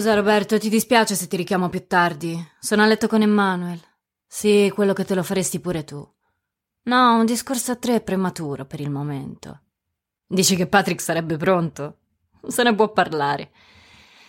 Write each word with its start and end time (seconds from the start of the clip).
Scusa 0.00 0.14
Roberto, 0.14 0.58
ti 0.58 0.70
dispiace 0.70 1.14
se 1.14 1.28
ti 1.28 1.36
richiamo 1.36 1.68
più 1.68 1.86
tardi. 1.86 2.34
Sono 2.58 2.82
a 2.82 2.86
letto 2.86 3.06
con 3.06 3.20
Emmanuel. 3.20 3.78
Sì, 4.26 4.72
quello 4.74 4.94
che 4.94 5.04
te 5.04 5.14
lo 5.14 5.22
faresti 5.22 5.60
pure 5.60 5.84
tu. 5.84 5.96
No, 6.84 7.16
un 7.18 7.26
discorso 7.26 7.72
a 7.72 7.76
tre 7.76 7.96
è 7.96 8.00
prematuro 8.00 8.64
per 8.64 8.80
il 8.80 8.88
momento. 8.88 9.60
Dici 10.26 10.56
che 10.56 10.66
Patrick 10.66 11.02
sarebbe 11.02 11.36
pronto? 11.36 11.98
Se 12.46 12.62
ne 12.62 12.74
può 12.74 12.90
parlare. 12.92 13.50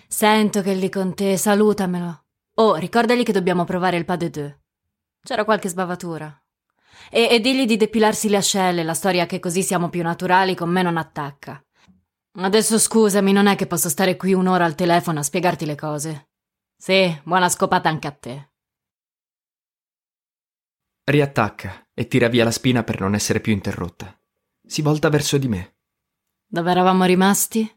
Sento 0.10 0.62
che 0.62 0.74
è 0.74 0.76
lì 0.76 0.90
con 0.90 1.14
te, 1.14 1.38
salutamelo. 1.38 2.24
Oh, 2.56 2.76
ricordagli 2.76 3.24
che 3.24 3.32
dobbiamo 3.32 3.64
provare 3.64 3.96
il 3.96 4.04
pas 4.04 4.18
de 4.18 4.30
deux. 4.30 4.54
C'era 5.24 5.46
qualche 5.46 5.70
sbavatura. 5.70 6.38
E, 7.10 7.30
e 7.32 7.40
digli 7.40 7.66
di 7.66 7.78
depilarsi 7.78 8.28
le 8.28 8.36
ascelle, 8.36 8.84
la 8.84 8.94
storia 8.94 9.26
che 9.26 9.40
così 9.40 9.64
siamo 9.64 9.88
più 9.88 10.04
naturali 10.04 10.54
con 10.54 10.70
me 10.70 10.82
non 10.82 10.98
attacca. 10.98 11.64
Adesso 12.34 12.80
scusami, 12.80 13.34
non 13.34 13.48
è 13.48 13.56
che 13.56 13.68
posso 13.68 13.90
stare 13.90 14.16
qui 14.16 14.34
un'ora 14.34 14.64
al 14.64 14.76
telefono 14.76 15.20
a 15.20 15.24
spiegarti 15.24 15.66
le 15.66 15.76
cose. 15.76 16.30
Sì, 16.78 17.20
buona 17.24 17.50
scopata 17.50 17.90
anche 17.90 18.08
a 18.08 18.12
te. 18.12 18.52
Riattacca 21.04 21.90
e 21.94 22.08
tira 22.08 22.30
via 22.30 22.46
la 22.46 22.52
spina 22.52 22.84
per 22.84 23.02
non 23.02 23.16
essere 23.16 23.42
più 23.42 23.52
interrotta. 23.52 24.18
Si 24.66 24.82
volta 24.82 25.10
verso 25.10 25.38
di 25.38 25.50
me. 25.50 25.76
Dove 26.48 26.72
eravamo 26.72 27.04
rimasti? 27.04 27.70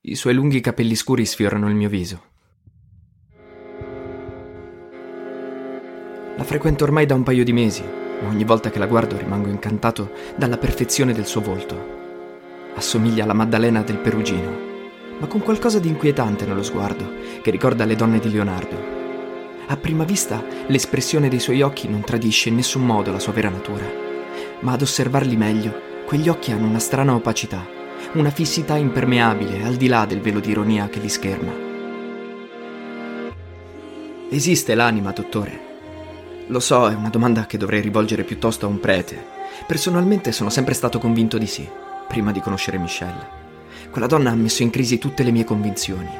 I 0.00 0.14
suoi 0.14 0.32
lunghi 0.32 0.60
capelli 0.60 0.94
scuri 0.94 1.26
sfiorano 1.26 1.68
il 1.68 1.74
mio 1.74 1.90
viso. 1.90 2.32
La 6.36 6.44
frequento 6.44 6.84
ormai 6.84 7.04
da 7.04 7.14
un 7.14 7.22
paio 7.22 7.44
di 7.44 7.52
mesi, 7.52 7.82
ma 7.82 8.28
ogni 8.28 8.44
volta 8.44 8.70
che 8.70 8.78
la 8.78 8.86
guardo 8.86 9.18
rimango 9.18 9.48
incantato 9.48 10.12
dalla 10.36 10.56
perfezione 10.56 11.12
del 11.12 11.26
suo 11.26 11.42
volto. 11.42 11.97
Assomiglia 12.78 13.24
alla 13.24 13.32
Maddalena 13.32 13.82
del 13.82 13.98
Perugino, 13.98 14.56
ma 15.18 15.26
con 15.26 15.40
qualcosa 15.40 15.80
di 15.80 15.88
inquietante 15.88 16.46
nello 16.46 16.62
sguardo 16.62 17.12
che 17.42 17.50
ricorda 17.50 17.84
le 17.84 17.96
donne 17.96 18.20
di 18.20 18.30
Leonardo. 18.30 18.96
A 19.66 19.76
prima 19.76 20.04
vista 20.04 20.44
l'espressione 20.68 21.28
dei 21.28 21.40
suoi 21.40 21.60
occhi 21.60 21.88
non 21.88 22.02
tradisce 22.02 22.50
in 22.50 22.54
nessun 22.54 22.86
modo 22.86 23.10
la 23.10 23.18
sua 23.18 23.32
vera 23.32 23.48
natura, 23.48 23.84
ma 24.60 24.72
ad 24.72 24.82
osservarli 24.82 25.36
meglio, 25.36 26.04
quegli 26.06 26.28
occhi 26.28 26.52
hanno 26.52 26.68
una 26.68 26.78
strana 26.78 27.14
opacità, 27.14 27.66
una 28.12 28.30
fissità 28.30 28.76
impermeabile 28.76 29.64
al 29.64 29.74
di 29.74 29.88
là 29.88 30.06
del 30.06 30.20
velo 30.20 30.38
di 30.38 30.50
ironia 30.50 30.88
che 30.88 31.00
li 31.00 31.08
scherma. 31.08 31.52
Esiste 34.30 34.76
l'anima, 34.76 35.10
dottore? 35.10 35.66
Lo 36.46 36.60
so, 36.60 36.88
è 36.88 36.94
una 36.94 37.10
domanda 37.10 37.44
che 37.46 37.58
dovrei 37.58 37.80
rivolgere 37.80 38.22
piuttosto 38.22 38.66
a 38.66 38.68
un 38.68 38.78
prete. 38.78 39.20
Personalmente 39.66 40.30
sono 40.30 40.48
sempre 40.48 40.74
stato 40.74 41.00
convinto 41.00 41.38
di 41.38 41.46
sì 41.46 41.68
prima 42.08 42.32
di 42.32 42.40
conoscere 42.40 42.78
Michelle. 42.78 43.36
Quella 43.90 44.06
donna 44.06 44.30
ha 44.30 44.34
messo 44.34 44.62
in 44.62 44.70
crisi 44.70 44.98
tutte 44.98 45.22
le 45.22 45.30
mie 45.30 45.44
convinzioni. 45.44 46.10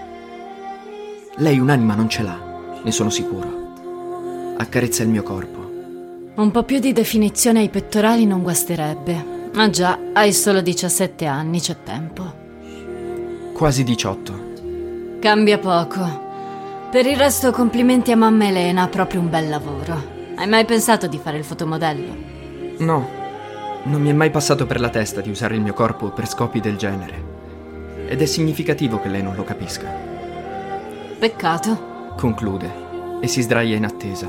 Lei 1.37 1.59
un'anima 1.59 1.95
non 1.95 2.09
ce 2.09 2.23
l'ha, 2.23 2.39
ne 2.83 2.91
sono 2.93 3.11
sicuro. 3.11 4.55
Accarezza 4.59 5.03
il 5.03 5.09
mio 5.09 5.23
corpo. 5.23 5.57
Un 6.37 6.51
po' 6.53 6.63
più 6.63 6.79
di 6.79 6.93
definizione 6.93 7.61
ai 7.61 7.69
pettorali 7.69 8.27
non 8.27 8.43
guasterebbe. 8.43 9.37
Ah 9.55 9.71
già, 9.71 9.99
hai 10.13 10.33
solo 10.33 10.61
17 10.61 11.27
anni, 11.27 11.61
c'è 11.61 11.77
tempo. 11.83 12.33
Quasi 13.53 13.83
18. 13.83 14.47
Cambia 15.21 15.59
poco. 15.59 16.27
Per 16.91 17.05
il 17.07 17.17
resto 17.17 17.51
complimenti 17.51 18.13
a 18.13 18.17
mamma 18.17 18.47
Elena, 18.47 18.87
proprio 18.89 19.21
un 19.21 19.29
bel 19.29 19.49
lavoro. 19.49 20.17
Hai 20.37 20.47
mai 20.47 20.65
pensato 20.65 21.09
di 21.09 21.19
fare 21.19 21.39
il 21.39 21.45
fotomodello? 21.45 22.15
No, 22.79 23.09
non 23.89 24.03
mi 24.03 24.11
è 24.11 24.13
mai 24.13 24.31
passato 24.31 24.67
per 24.67 24.81
la 24.81 24.91
testa 24.91 25.23
di 25.23 25.31
usare 25.31 25.55
il 25.55 25.63
mio 25.63 25.73
corpo 25.73 26.11
per 26.11 26.29
scopi 26.29 26.61
del 26.61 26.77
genere. 26.77 27.37
Ed 28.07 28.21
è 28.21 28.27
significativo 28.27 29.01
che 29.01 29.09
lei 29.09 29.23
non 29.23 29.35
lo 29.35 29.45
capisca. 29.45 29.91
Peccato. 31.19 32.15
Conclude 32.17 32.87
e 33.21 33.27
si 33.27 33.41
sdraia 33.41 33.77
in 33.77 33.85
attesa. 33.85 34.29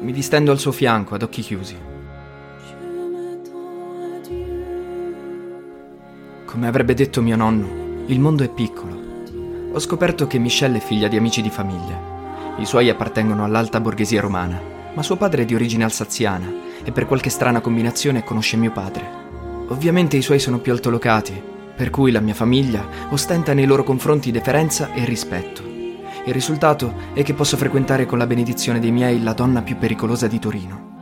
Mi 0.00 0.12
distendo 0.12 0.50
al 0.50 0.58
suo 0.58 0.72
fianco 0.72 1.14
ad 1.14 1.22
occhi 1.22 1.42
chiusi. 1.42 1.76
Come 6.44 6.66
avrebbe 6.66 6.94
detto 6.94 7.22
mio 7.22 7.36
nonno, 7.36 8.04
il 8.06 8.18
mondo 8.18 8.42
è 8.42 8.48
piccolo. 8.48 9.06
Ho 9.72 9.78
scoperto 9.78 10.26
che 10.26 10.38
Michelle 10.38 10.78
è 10.78 10.80
figlia 10.80 11.08
di 11.08 11.16
amici 11.16 11.42
di 11.42 11.50
famiglia. 11.50 12.56
I 12.56 12.66
suoi 12.66 12.88
appartengono 12.88 13.44
all'alta 13.44 13.80
borghesia 13.80 14.20
romana, 14.20 14.60
ma 14.94 15.02
suo 15.02 15.16
padre 15.16 15.42
è 15.42 15.44
di 15.44 15.54
origine 15.54 15.84
alsaziana 15.84 16.67
e 16.84 16.92
per 16.92 17.06
qualche 17.06 17.30
strana 17.30 17.60
combinazione 17.60 18.24
conosce 18.24 18.56
mio 18.56 18.72
padre. 18.72 19.26
Ovviamente 19.68 20.16
i 20.16 20.22
suoi 20.22 20.38
sono 20.38 20.58
più 20.58 20.72
altolocati, 20.72 21.42
per 21.78 21.90
cui 21.90 22.10
la 22.10 22.20
mia 22.20 22.34
famiglia 22.34 22.84
ostenta 23.10 23.52
nei 23.52 23.64
loro 23.64 23.84
confronti 23.84 24.32
deferenza 24.32 24.92
e 24.94 25.04
rispetto. 25.04 25.62
Il 26.24 26.32
risultato 26.32 26.92
è 27.14 27.22
che 27.22 27.34
posso 27.34 27.56
frequentare 27.56 28.04
con 28.04 28.18
la 28.18 28.26
benedizione 28.26 28.80
dei 28.80 28.90
miei 28.90 29.22
la 29.22 29.32
donna 29.32 29.62
più 29.62 29.76
pericolosa 29.76 30.26
di 30.26 30.38
Torino. 30.40 30.96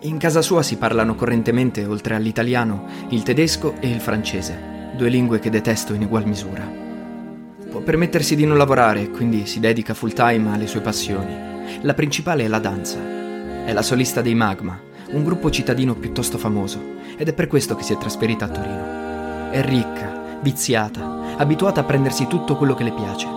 In 0.00 0.18
casa 0.18 0.42
sua 0.42 0.64
si 0.64 0.76
parlano 0.76 1.14
correntemente, 1.14 1.84
oltre 1.84 2.16
all'italiano, 2.16 2.86
il 3.10 3.22
tedesco 3.22 3.76
e 3.78 3.88
il 3.88 4.00
francese, 4.00 4.90
due 4.96 5.08
lingue 5.08 5.38
che 5.38 5.48
detesto 5.48 5.94
in 5.94 6.02
ugual 6.02 6.26
misura. 6.26 6.68
Può 7.70 7.80
permettersi 7.80 8.34
di 8.34 8.44
non 8.44 8.56
lavorare, 8.56 9.10
quindi 9.10 9.46
si 9.46 9.60
dedica 9.60 9.94
full 9.94 10.12
time 10.12 10.52
alle 10.52 10.66
sue 10.66 10.80
passioni. 10.80 11.80
La 11.82 11.94
principale 11.94 12.44
è 12.44 12.48
la 12.48 12.58
danza 12.58 13.20
è 13.64 13.72
la 13.72 13.82
solista 13.82 14.20
dei 14.22 14.34
Magma, 14.34 14.78
un 15.10 15.22
gruppo 15.22 15.50
cittadino 15.50 15.94
piuttosto 15.94 16.36
famoso, 16.36 16.80
ed 17.16 17.28
è 17.28 17.32
per 17.32 17.46
questo 17.46 17.76
che 17.76 17.84
si 17.84 17.92
è 17.92 17.98
trasferita 17.98 18.46
a 18.46 18.48
Torino. 18.48 19.50
È 19.50 19.62
ricca, 19.62 20.38
viziata, 20.40 21.36
abituata 21.36 21.80
a 21.80 21.84
prendersi 21.84 22.26
tutto 22.26 22.56
quello 22.56 22.74
che 22.74 22.82
le 22.82 22.92
piace. 22.92 23.28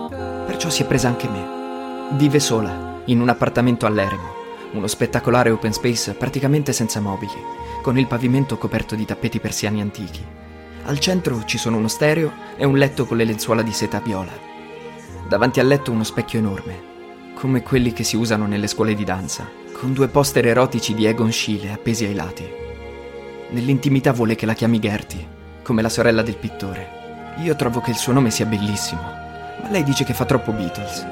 Perciò 0.46 0.68
si 0.68 0.82
è 0.82 0.86
presa 0.86 1.08
anche 1.08 1.28
me. 1.28 2.16
Vive 2.16 2.40
sola, 2.40 3.00
in 3.04 3.20
un 3.20 3.28
appartamento 3.28 3.86
all'Eremo, 3.86 4.34
uno 4.72 4.88
spettacolare 4.88 5.50
open 5.50 5.72
space 5.72 6.14
praticamente 6.14 6.72
senza 6.72 7.00
mobili, 7.00 7.32
con 7.82 7.96
il 7.96 8.08
pavimento 8.08 8.58
coperto 8.58 8.96
di 8.96 9.04
tappeti 9.04 9.38
persiani 9.38 9.80
antichi. 9.80 10.24
Al 10.86 10.98
centro 10.98 11.44
ci 11.44 11.56
sono 11.56 11.76
uno 11.76 11.88
stereo 11.88 12.32
e 12.56 12.64
un 12.64 12.76
letto 12.76 13.06
con 13.06 13.16
le 13.16 13.24
lenzuola 13.24 13.62
di 13.62 13.72
seta 13.72 14.00
viola. 14.00 14.32
Davanti 15.28 15.60
al 15.60 15.68
letto 15.68 15.92
uno 15.92 16.04
specchio 16.04 16.40
enorme, 16.40 16.94
come 17.34 17.62
quelli 17.62 17.92
che 17.92 18.02
si 18.02 18.16
usano 18.16 18.46
nelle 18.46 18.66
scuole 18.66 18.94
di 18.94 19.04
danza, 19.04 19.64
con 19.78 19.92
due 19.92 20.08
poster 20.08 20.46
erotici 20.46 20.94
di 20.94 21.04
Egon 21.04 21.30
Schiele 21.30 21.70
appesi 21.70 22.06
ai 22.06 22.14
lati. 22.14 22.48
Nell'intimità 23.50 24.10
vuole 24.10 24.34
che 24.34 24.46
la 24.46 24.54
chiami 24.54 24.78
Gertie, 24.78 25.26
come 25.62 25.82
la 25.82 25.90
sorella 25.90 26.22
del 26.22 26.36
pittore. 26.36 27.34
Io 27.42 27.54
trovo 27.56 27.80
che 27.80 27.90
il 27.90 27.96
suo 27.96 28.14
nome 28.14 28.30
sia 28.30 28.46
bellissimo, 28.46 29.02
ma 29.02 29.68
lei 29.68 29.84
dice 29.84 30.04
che 30.04 30.14
fa 30.14 30.24
troppo 30.24 30.52
Beatles. 30.52 31.06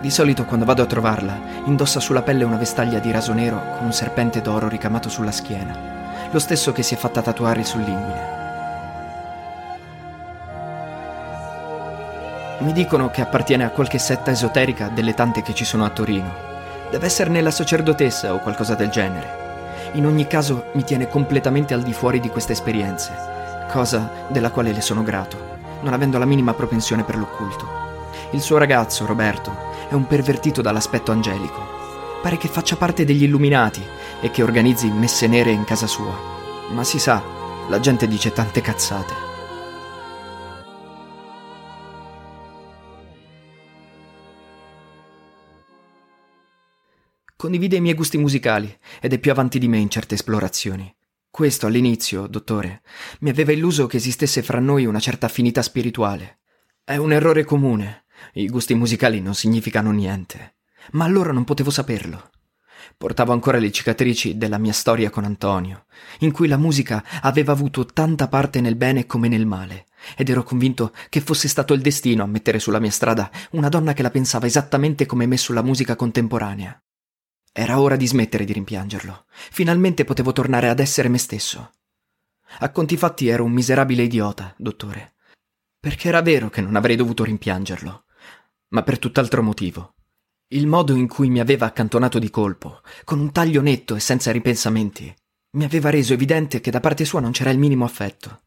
Di 0.00 0.10
solito 0.10 0.44
quando 0.44 0.64
vado 0.64 0.82
a 0.82 0.86
trovarla, 0.86 1.36
indossa 1.64 1.98
sulla 1.98 2.22
pelle 2.22 2.44
una 2.44 2.58
vestaglia 2.58 3.00
di 3.00 3.10
raso 3.10 3.32
nero 3.32 3.60
con 3.76 3.86
un 3.86 3.92
serpente 3.92 4.40
d'oro 4.40 4.68
ricamato 4.68 5.08
sulla 5.08 5.32
schiena, 5.32 6.28
lo 6.30 6.38
stesso 6.38 6.70
che 6.70 6.84
si 6.84 6.94
è 6.94 6.96
fatta 6.96 7.22
tatuare 7.22 7.64
sull'inguine. 7.64 8.32
Mi 12.60 12.72
dicono 12.72 13.10
che 13.10 13.20
appartiene 13.20 13.64
a 13.64 13.70
qualche 13.70 13.98
setta 13.98 14.30
esoterica 14.30 14.88
delle 14.88 15.12
tante 15.12 15.42
che 15.42 15.54
ci 15.54 15.64
sono 15.64 15.84
a 15.84 15.90
Torino. 15.90 16.53
Deve 16.90 17.06
esserne 17.06 17.40
la 17.40 17.50
sacerdotessa 17.50 18.34
o 18.34 18.40
qualcosa 18.40 18.74
del 18.74 18.88
genere. 18.90 19.42
In 19.92 20.06
ogni 20.06 20.26
caso 20.26 20.66
mi 20.74 20.84
tiene 20.84 21.08
completamente 21.08 21.74
al 21.74 21.82
di 21.82 21.92
fuori 21.92 22.20
di 22.20 22.28
queste 22.28 22.52
esperienze, 22.52 23.12
cosa 23.70 24.26
della 24.28 24.50
quale 24.50 24.72
le 24.72 24.80
sono 24.80 25.02
grato, 25.02 25.36
non 25.82 25.92
avendo 25.92 26.18
la 26.18 26.24
minima 26.24 26.54
propensione 26.54 27.04
per 27.04 27.16
l'occulto. 27.16 27.66
Il 28.30 28.40
suo 28.40 28.58
ragazzo, 28.58 29.06
Roberto, 29.06 29.54
è 29.88 29.94
un 29.94 30.06
pervertito 30.06 30.62
dall'aspetto 30.62 31.12
angelico. 31.12 31.60
Pare 32.22 32.36
che 32.36 32.48
faccia 32.48 32.76
parte 32.76 33.04
degli 33.04 33.24
illuminati 33.24 33.84
e 34.20 34.30
che 34.30 34.42
organizzi 34.42 34.90
messe 34.90 35.26
nere 35.26 35.50
in 35.50 35.64
casa 35.64 35.86
sua. 35.86 36.14
Ma 36.70 36.82
si 36.82 36.98
sa, 36.98 37.22
la 37.68 37.80
gente 37.80 38.08
dice 38.08 38.32
tante 38.32 38.60
cazzate. 38.60 39.23
Condivide 47.44 47.76
i 47.76 47.80
miei 47.82 47.94
gusti 47.94 48.16
musicali 48.16 48.74
ed 49.02 49.12
è 49.12 49.18
più 49.18 49.30
avanti 49.30 49.58
di 49.58 49.68
me 49.68 49.76
in 49.76 49.90
certe 49.90 50.14
esplorazioni. 50.14 50.90
Questo 51.28 51.66
all'inizio, 51.66 52.26
dottore, 52.26 52.80
mi 53.20 53.28
aveva 53.28 53.52
illuso 53.52 53.86
che 53.86 53.98
esistesse 53.98 54.42
fra 54.42 54.60
noi 54.60 54.86
una 54.86 54.98
certa 54.98 55.26
affinità 55.26 55.60
spirituale. 55.60 56.38
È 56.82 56.96
un 56.96 57.12
errore 57.12 57.44
comune. 57.44 58.06
I 58.32 58.48
gusti 58.48 58.74
musicali 58.74 59.20
non 59.20 59.34
significano 59.34 59.90
niente. 59.90 60.54
Ma 60.92 61.04
allora 61.04 61.32
non 61.32 61.44
potevo 61.44 61.68
saperlo. 61.68 62.30
Portavo 62.96 63.34
ancora 63.34 63.58
le 63.58 63.70
cicatrici 63.70 64.38
della 64.38 64.56
mia 64.56 64.72
storia 64.72 65.10
con 65.10 65.24
Antonio, 65.24 65.84
in 66.20 66.32
cui 66.32 66.48
la 66.48 66.56
musica 66.56 67.04
aveva 67.20 67.52
avuto 67.52 67.84
tanta 67.84 68.26
parte 68.26 68.62
nel 68.62 68.76
bene 68.76 69.04
come 69.04 69.28
nel 69.28 69.44
male, 69.44 69.84
ed 70.16 70.30
ero 70.30 70.44
convinto 70.44 70.94
che 71.10 71.20
fosse 71.20 71.48
stato 71.48 71.74
il 71.74 71.82
destino 71.82 72.22
a 72.22 72.26
mettere 72.26 72.58
sulla 72.58 72.80
mia 72.80 72.90
strada 72.90 73.30
una 73.50 73.68
donna 73.68 73.92
che 73.92 74.00
la 74.00 74.10
pensava 74.10 74.46
esattamente 74.46 75.04
come 75.04 75.26
me 75.26 75.36
sulla 75.36 75.60
musica 75.60 75.94
contemporanea. 75.94 76.82
Era 77.56 77.80
ora 77.80 77.94
di 77.94 78.08
smettere 78.08 78.44
di 78.44 78.52
rimpiangerlo. 78.52 79.26
Finalmente 79.52 80.02
potevo 80.02 80.32
tornare 80.32 80.68
ad 80.68 80.80
essere 80.80 81.08
me 81.08 81.18
stesso. 81.18 81.70
A 82.58 82.70
conti 82.72 82.96
fatti 82.96 83.28
ero 83.28 83.44
un 83.44 83.52
miserabile 83.52 84.02
idiota, 84.02 84.52
dottore. 84.58 85.14
Perché 85.78 86.08
era 86.08 86.20
vero 86.20 86.50
che 86.50 86.60
non 86.60 86.74
avrei 86.74 86.96
dovuto 86.96 87.22
rimpiangerlo, 87.22 88.06
ma 88.70 88.82
per 88.82 88.98
tutt'altro 88.98 89.40
motivo. 89.40 89.94
Il 90.48 90.66
modo 90.66 90.96
in 90.96 91.06
cui 91.06 91.30
mi 91.30 91.38
aveva 91.38 91.66
accantonato 91.66 92.18
di 92.18 92.28
colpo, 92.28 92.80
con 93.04 93.20
un 93.20 93.30
taglio 93.30 93.62
netto 93.62 93.94
e 93.94 94.00
senza 94.00 94.32
ripensamenti, 94.32 95.14
mi 95.52 95.62
aveva 95.62 95.90
reso 95.90 96.12
evidente 96.12 96.60
che 96.60 96.72
da 96.72 96.80
parte 96.80 97.04
sua 97.04 97.20
non 97.20 97.30
c'era 97.30 97.50
il 97.50 97.58
minimo 97.60 97.84
affetto. 97.84 98.46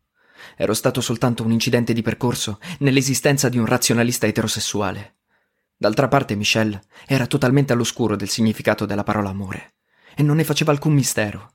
Ero 0.57 0.73
stato 0.73 0.99
soltanto 0.99 1.43
un 1.43 1.51
incidente 1.51 1.93
di 1.93 2.01
percorso 2.01 2.59
nell'esistenza 2.79 3.47
di 3.47 3.57
un 3.57 3.67
razionalista 3.67 4.27
eterosessuale. 4.27 5.16
D'altra 5.79 6.07
parte 6.07 6.35
Michelle 6.35 6.81
era 7.05 7.27
totalmente 7.27 7.71
all'oscuro 7.71 8.15
del 8.15 8.29
significato 8.29 8.87
della 8.87 9.03
parola 9.03 9.29
amore 9.29 9.75
e 10.15 10.23
non 10.23 10.37
ne 10.37 10.43
faceva 10.43 10.71
alcun 10.71 10.93
mistero. 10.93 11.51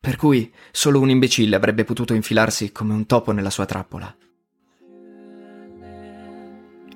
Per 0.00 0.16
cui 0.16 0.52
solo 0.72 0.98
un 0.98 1.08
imbecille 1.08 1.54
avrebbe 1.54 1.84
potuto 1.84 2.12
infilarsi 2.12 2.72
come 2.72 2.94
un 2.94 3.06
topo 3.06 3.30
nella 3.30 3.50
sua 3.50 3.66
trappola. 3.66 4.12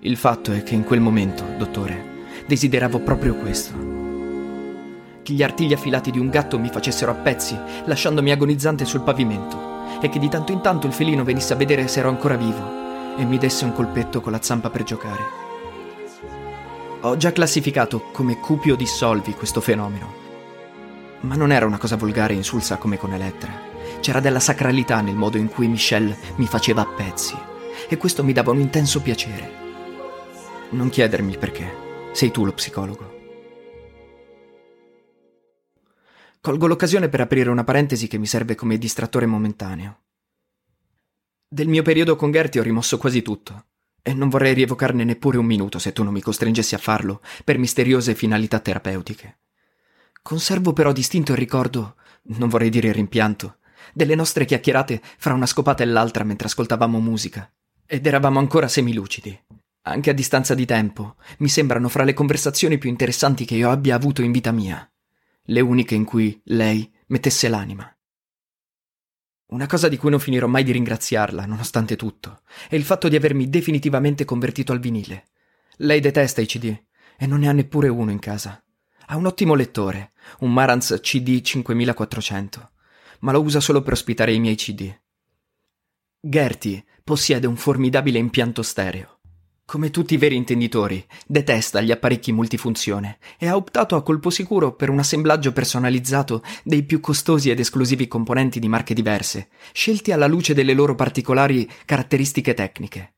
Il 0.00 0.16
fatto 0.16 0.50
è 0.50 0.64
che 0.64 0.74
in 0.74 0.82
quel 0.82 1.00
momento, 1.00 1.44
dottore, 1.56 2.42
desideravo 2.46 2.98
proprio 3.00 3.36
questo. 3.36 3.72
Che 5.22 5.32
gli 5.32 5.42
artigli 5.44 5.72
affilati 5.72 6.10
di 6.10 6.18
un 6.18 6.28
gatto 6.28 6.58
mi 6.58 6.68
facessero 6.68 7.12
a 7.12 7.14
pezzi, 7.14 7.56
lasciandomi 7.84 8.32
agonizzante 8.32 8.84
sul 8.84 9.02
pavimento, 9.02 10.00
e 10.00 10.08
che 10.08 10.18
di 10.18 10.28
tanto 10.28 10.50
in 10.50 10.60
tanto 10.60 10.88
il 10.88 10.92
felino 10.92 11.22
venisse 11.22 11.52
a 11.52 11.56
vedere 11.56 11.86
se 11.86 12.00
ero 12.00 12.08
ancora 12.08 12.36
vivo 12.36 13.16
e 13.16 13.24
mi 13.24 13.38
desse 13.38 13.64
un 13.64 13.72
colpetto 13.72 14.20
con 14.20 14.32
la 14.32 14.42
zampa 14.42 14.70
per 14.70 14.82
giocare. 14.82 15.43
Ho 17.04 17.18
già 17.18 17.32
classificato 17.32 18.00
come 18.12 18.40
cupio 18.40 18.76
dissolvi 18.76 19.34
questo 19.34 19.60
fenomeno. 19.60 20.22
Ma 21.20 21.36
non 21.36 21.52
era 21.52 21.66
una 21.66 21.76
cosa 21.76 21.96
volgare 21.96 22.32
e 22.32 22.36
insulsa 22.36 22.78
come 22.78 22.96
con 22.96 23.12
Elettra. 23.12 23.52
C'era 24.00 24.20
della 24.20 24.40
sacralità 24.40 25.02
nel 25.02 25.14
modo 25.14 25.36
in 25.36 25.48
cui 25.48 25.68
Michelle 25.68 26.16
mi 26.36 26.46
faceva 26.46 26.80
a 26.80 26.86
pezzi. 26.86 27.36
E 27.90 27.98
questo 27.98 28.24
mi 28.24 28.32
dava 28.32 28.52
un 28.52 28.60
intenso 28.60 29.02
piacere. 29.02 29.52
Non 30.70 30.88
chiedermi 30.88 31.32
il 31.32 31.38
perché. 31.38 32.10
Sei 32.12 32.30
tu 32.30 32.46
lo 32.46 32.52
psicologo. 32.52 33.12
Colgo 36.40 36.66
l'occasione 36.66 37.10
per 37.10 37.20
aprire 37.20 37.50
una 37.50 37.64
parentesi 37.64 38.08
che 38.08 38.16
mi 38.16 38.26
serve 38.26 38.54
come 38.54 38.78
distrattore 38.78 39.26
momentaneo. 39.26 40.04
Del 41.46 41.68
mio 41.68 41.82
periodo 41.82 42.16
con 42.16 42.32
Gertie 42.32 42.60
ho 42.60 42.64
rimosso 42.64 42.96
quasi 42.96 43.20
tutto. 43.20 43.66
E 44.06 44.12
non 44.12 44.28
vorrei 44.28 44.52
rievocarne 44.52 45.02
neppure 45.02 45.38
un 45.38 45.46
minuto 45.46 45.78
se 45.78 45.94
tu 45.94 46.02
non 46.02 46.12
mi 46.12 46.20
costringessi 46.20 46.74
a 46.74 46.78
farlo 46.78 47.22
per 47.42 47.56
misteriose 47.56 48.14
finalità 48.14 48.58
terapeutiche. 48.60 49.38
Conservo 50.20 50.74
però 50.74 50.92
distinto 50.92 51.32
il 51.32 51.38
ricordo, 51.38 51.96
non 52.24 52.50
vorrei 52.50 52.68
dire 52.68 52.88
il 52.88 52.94
rimpianto, 52.94 53.60
delle 53.94 54.14
nostre 54.14 54.44
chiacchierate 54.44 55.00
fra 55.16 55.32
una 55.32 55.46
scopata 55.46 55.82
e 55.82 55.86
l'altra 55.86 56.22
mentre 56.22 56.48
ascoltavamo 56.48 57.00
musica. 57.00 57.50
Ed 57.86 58.06
eravamo 58.06 58.38
ancora 58.38 58.68
semilucidi. 58.68 59.42
Anche 59.86 60.10
a 60.10 60.14
distanza 60.14 60.52
di 60.52 60.66
tempo, 60.66 61.16
mi 61.38 61.48
sembrano 61.48 61.88
fra 61.88 62.04
le 62.04 62.12
conversazioni 62.12 62.76
più 62.76 62.90
interessanti 62.90 63.46
che 63.46 63.54
io 63.54 63.70
abbia 63.70 63.94
avuto 63.94 64.20
in 64.20 64.32
vita 64.32 64.52
mia. 64.52 64.86
Le 65.44 65.60
uniche 65.60 65.94
in 65.94 66.04
cui 66.04 66.38
lei 66.44 66.92
mettesse 67.06 67.48
l'anima. 67.48 67.93
Una 69.54 69.68
cosa 69.68 69.86
di 69.86 69.96
cui 69.96 70.10
non 70.10 70.18
finirò 70.18 70.48
mai 70.48 70.64
di 70.64 70.72
ringraziarla, 70.72 71.46
nonostante 71.46 71.94
tutto, 71.94 72.40
è 72.68 72.74
il 72.74 72.82
fatto 72.82 73.06
di 73.06 73.14
avermi 73.14 73.48
definitivamente 73.48 74.24
convertito 74.24 74.72
al 74.72 74.80
vinile. 74.80 75.26
Lei 75.76 76.00
detesta 76.00 76.40
i 76.40 76.46
CD 76.46 76.76
e 77.16 77.26
non 77.28 77.38
ne 77.38 77.48
ha 77.48 77.52
neppure 77.52 77.86
uno 77.86 78.10
in 78.10 78.18
casa. 78.18 78.60
Ha 79.06 79.16
un 79.16 79.26
ottimo 79.26 79.54
lettore, 79.54 80.10
un 80.40 80.52
Marantz 80.52 80.98
CD 81.00 81.40
5400, 81.40 82.70
ma 83.20 83.30
lo 83.30 83.42
usa 83.42 83.60
solo 83.60 83.80
per 83.80 83.92
ospitare 83.92 84.32
i 84.32 84.40
miei 84.40 84.56
CD. 84.56 84.92
Gertie 86.18 86.84
possiede 87.04 87.46
un 87.46 87.54
formidabile 87.54 88.18
impianto 88.18 88.60
stereo. 88.60 89.13
Come 89.66 89.90
tutti 89.90 90.14
i 90.14 90.18
veri 90.18 90.36
intenditori, 90.36 91.04
detesta 91.26 91.80
gli 91.80 91.90
apparecchi 91.90 92.32
multifunzione 92.32 93.18
e 93.38 93.48
ha 93.48 93.56
optato 93.56 93.96
a 93.96 94.02
colpo 94.02 94.28
sicuro 94.28 94.74
per 94.74 94.90
un 94.90 94.98
assemblaggio 94.98 95.52
personalizzato 95.52 96.42
dei 96.62 96.84
più 96.84 97.00
costosi 97.00 97.50
ed 97.50 97.58
esclusivi 97.58 98.06
componenti 98.06 98.60
di 98.60 98.68
marche 98.68 98.94
diverse, 98.94 99.48
scelti 99.72 100.12
alla 100.12 100.26
luce 100.26 100.52
delle 100.52 100.74
loro 100.74 100.94
particolari 100.94 101.68
caratteristiche 101.86 102.52
tecniche. 102.52 103.14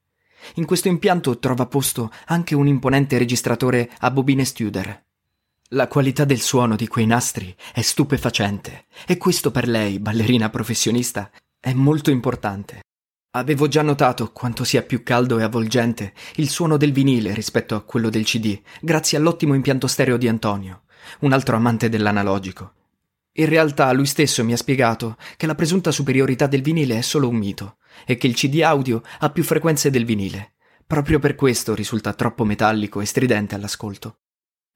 In 0.54 0.64
questo 0.64 0.86
impianto 0.86 1.38
trova 1.40 1.66
posto 1.66 2.12
anche 2.26 2.54
un 2.54 2.68
imponente 2.68 3.18
registratore 3.18 3.90
a 3.98 4.10
bobine 4.12 4.44
Studer. 4.44 5.04
La 5.70 5.88
qualità 5.88 6.24
del 6.24 6.40
suono 6.40 6.76
di 6.76 6.86
quei 6.86 7.06
nastri 7.06 7.54
è 7.74 7.82
stupefacente 7.82 8.86
e 9.04 9.16
questo 9.16 9.50
per 9.50 9.66
lei, 9.66 9.98
ballerina 9.98 10.48
professionista, 10.48 11.28
è 11.58 11.72
molto 11.72 12.12
importante. 12.12 12.85
Avevo 13.36 13.68
già 13.68 13.82
notato 13.82 14.32
quanto 14.32 14.64
sia 14.64 14.80
più 14.80 15.02
caldo 15.02 15.38
e 15.38 15.42
avvolgente 15.42 16.14
il 16.36 16.48
suono 16.48 16.78
del 16.78 16.92
vinile 16.92 17.34
rispetto 17.34 17.74
a 17.74 17.82
quello 17.82 18.08
del 18.08 18.24
CD, 18.24 18.58
grazie 18.80 19.18
all'ottimo 19.18 19.52
impianto 19.52 19.86
stereo 19.86 20.16
di 20.16 20.26
Antonio, 20.26 20.84
un 21.20 21.34
altro 21.34 21.54
amante 21.54 21.90
dell'analogico. 21.90 22.72
In 23.32 23.46
realtà 23.46 23.92
lui 23.92 24.06
stesso 24.06 24.42
mi 24.42 24.54
ha 24.54 24.56
spiegato 24.56 25.18
che 25.36 25.46
la 25.46 25.54
presunta 25.54 25.90
superiorità 25.90 26.46
del 26.46 26.62
vinile 26.62 26.96
è 26.96 27.02
solo 27.02 27.28
un 27.28 27.36
mito 27.36 27.76
e 28.06 28.16
che 28.16 28.26
il 28.26 28.34
CD 28.34 28.62
audio 28.62 29.02
ha 29.18 29.28
più 29.28 29.44
frequenze 29.44 29.90
del 29.90 30.06
vinile. 30.06 30.54
Proprio 30.86 31.18
per 31.18 31.34
questo 31.34 31.74
risulta 31.74 32.14
troppo 32.14 32.46
metallico 32.46 33.02
e 33.02 33.04
stridente 33.04 33.54
all'ascolto. 33.54 34.20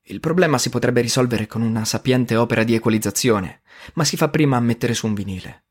Il 0.03 0.21
problema 0.21 0.59
si 0.59 0.69
potrebbe 0.69 1.01
risolvere 1.01 1.47
con 1.47 1.63
una 1.63 1.87
sapiente 1.87 2.37
opera 2.37 2.63
di 2.63 2.75
equalizzazione, 2.75 3.63
ma 3.95 4.05
si 4.05 4.19
fa 4.19 4.29
prima 4.29 4.59
a 4.59 4.61
mettere 4.61 4.93
su 4.93 5.07
un 5.07 5.15
vinile. 5.15 5.65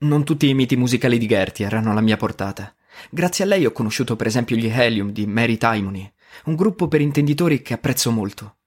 Non 0.00 0.22
tutti 0.22 0.48
i 0.48 0.54
miti 0.54 0.76
musicali 0.76 1.18
di 1.18 1.26
Gertie 1.26 1.66
erano 1.66 1.90
alla 1.90 2.00
mia 2.00 2.16
portata. 2.16 2.72
Grazie 3.10 3.42
a 3.42 3.48
lei 3.48 3.66
ho 3.66 3.72
conosciuto 3.72 4.14
per 4.14 4.28
esempio 4.28 4.54
gli 4.54 4.68
Helium 4.68 5.10
di 5.10 5.26
Mary 5.26 5.56
Timony, 5.56 6.08
un 6.44 6.54
gruppo 6.54 6.86
per 6.86 7.00
intenditori 7.00 7.62
che 7.62 7.74
apprezzo 7.74 8.12
molto. 8.12 8.58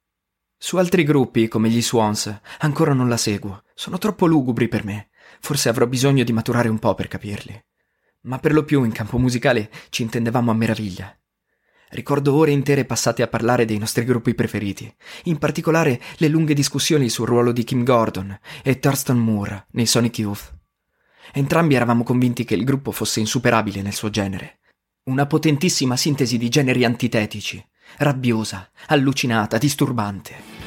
Su 0.57 0.75
altri 0.75 1.03
gruppi, 1.05 1.47
come 1.47 1.69
gli 1.69 1.81
Swans, 1.81 2.37
ancora 2.59 2.93
non 2.93 3.07
la 3.07 3.15
seguo. 3.15 3.63
Sono 3.73 3.97
troppo 3.97 4.25
lugubri 4.25 4.67
per 4.67 4.83
me. 4.83 5.07
Forse 5.39 5.69
avrò 5.69 5.87
bisogno 5.87 6.25
di 6.25 6.33
maturare 6.33 6.67
un 6.67 6.79
po' 6.79 6.95
per 6.95 7.07
capirli. 7.07 7.63
Ma 8.23 8.37
per 8.37 8.51
lo 8.51 8.65
più 8.65 8.83
in 8.83 8.91
campo 8.91 9.17
musicale 9.17 9.71
ci 9.87 10.01
intendevamo 10.01 10.51
a 10.51 10.55
meraviglia. 10.55 11.17
Ricordo 11.91 12.35
ore 12.35 12.51
intere 12.51 12.83
passate 12.83 13.21
a 13.23 13.27
parlare 13.27 13.63
dei 13.63 13.77
nostri 13.77 14.03
gruppi 14.03 14.35
preferiti, 14.35 14.93
in 15.23 15.37
particolare 15.37 16.01
le 16.17 16.27
lunghe 16.27 16.53
discussioni 16.53 17.07
sul 17.07 17.27
ruolo 17.27 17.53
di 17.53 17.63
Kim 17.63 17.85
Gordon 17.85 18.37
e 18.61 18.79
Thurston 18.79 19.17
Moore 19.17 19.67
nei 19.71 19.85
Sonic 19.85 20.19
Youth. 20.19 20.59
Entrambi 21.33 21.75
eravamo 21.75 22.03
convinti 22.03 22.43
che 22.43 22.55
il 22.55 22.63
gruppo 22.63 22.91
fosse 22.91 23.19
insuperabile 23.19 23.81
nel 23.81 23.93
suo 23.93 24.09
genere. 24.09 24.59
Una 25.03 25.25
potentissima 25.25 25.97
sintesi 25.97 26.37
di 26.37 26.49
generi 26.49 26.85
antitetici, 26.85 27.63
rabbiosa, 27.97 28.69
allucinata, 28.87 29.57
disturbante. 29.57 30.60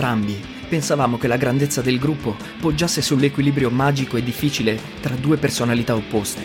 Entrambi 0.00 0.40
pensavamo 0.66 1.18
che 1.18 1.28
la 1.28 1.36
grandezza 1.36 1.82
del 1.82 1.98
gruppo 1.98 2.34
poggiasse 2.58 3.02
sull'equilibrio 3.02 3.68
magico 3.68 4.16
e 4.16 4.22
difficile 4.22 4.80
tra 4.98 5.14
due 5.14 5.36
personalità 5.36 5.94
opposte. 5.94 6.40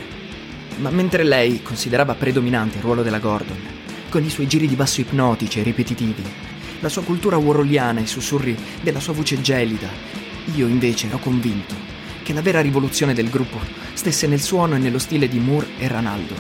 Ma 0.80 0.90
mentre 0.90 1.24
lei 1.24 1.62
considerava 1.64 2.16
predominante 2.16 2.76
il 2.76 2.84
ruolo 2.84 3.02
della 3.02 3.20
Gordon, 3.20 3.56
con 4.10 4.26
i 4.26 4.30
suoi 4.30 4.48
giri 4.48 4.68
di 4.68 4.76
basso 4.76 5.00
ipnotici 5.00 5.62
e 5.62 5.64
ripetitivi, 5.64 6.22
la 6.82 6.90
sua 6.90 7.04
cultura 7.04 7.38
waroliana 7.38 8.02
e 8.02 8.04
i 8.04 8.08
sussurri 8.08 8.58
della 8.82 9.00
sua 9.00 9.14
voce 9.14 9.40
gelida, 9.40 9.88
io 10.54 10.68
invece 10.68 11.08
ero 11.08 11.20
convinto 11.20 11.76
che 12.24 12.34
la 12.34 12.42
vera 12.42 12.60
rivoluzione 12.60 13.14
del 13.14 13.30
gruppo 13.30 13.62
stesse 13.94 14.28
nel 14.28 14.42
suono 14.42 14.76
e 14.76 14.80
nello 14.80 15.00
stile 15.00 15.30
di 15.30 15.40
Moore 15.40 15.68
e 15.78 15.88
Ranaldo. 15.88 16.36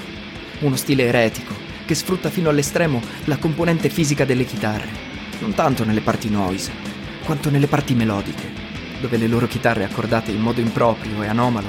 Uno 0.60 0.75
stile 0.75 1.05
eretico 1.05 1.53
che 1.86 1.95
sfrutta 1.95 2.29
fino 2.29 2.50
all'estremo 2.50 3.01
la 3.24 3.38
componente 3.38 3.88
fisica 3.88 4.25
delle 4.25 4.43
chitarre, 4.43 5.13
non 5.39 5.53
tanto 5.53 5.86
nelle 5.86 6.01
parti 6.01 6.29
noise, 6.29 6.95
quanto 7.25 7.50
nelle 7.50 7.67
parti 7.67 7.96
melodiche, 7.96 8.50
dove 9.01 9.17
le 9.17 9.27
loro 9.27 9.48
chitarre 9.48 9.84
accordate 9.84 10.32
in 10.32 10.39
modo 10.39 10.62
improprio 10.62 11.24
e 11.24 11.27
anomalo 11.27 11.67